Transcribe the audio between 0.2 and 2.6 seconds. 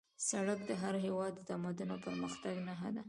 سړک د هر هېواد د تمدن او پرمختګ